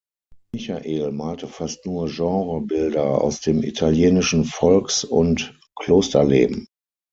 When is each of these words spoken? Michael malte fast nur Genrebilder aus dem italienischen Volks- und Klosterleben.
Michael 0.55 1.11
malte 1.11 1.47
fast 1.47 1.85
nur 1.85 2.07
Genrebilder 2.11 3.21
aus 3.21 3.39
dem 3.39 3.61
italienischen 3.61 4.45
Volks- 4.45 5.03
und 5.03 5.55
Klosterleben. 5.75 6.65